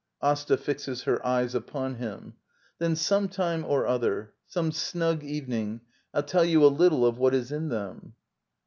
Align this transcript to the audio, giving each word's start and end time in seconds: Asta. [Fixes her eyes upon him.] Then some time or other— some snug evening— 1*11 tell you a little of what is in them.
Asta. 0.19 0.57
[Fixes 0.57 1.03
her 1.03 1.23
eyes 1.23 1.53
upon 1.53 1.97
him.] 1.97 2.33
Then 2.79 2.95
some 2.95 3.29
time 3.29 3.63
or 3.63 3.85
other— 3.85 4.33
some 4.57 4.71
snug 4.71 5.23
evening— 5.23 5.81
1*11 6.15 6.25
tell 6.25 6.43
you 6.45 6.65
a 6.65 6.69
little 6.73 7.05
of 7.05 7.19
what 7.19 7.35
is 7.35 7.51
in 7.51 7.69
them. 7.69 8.15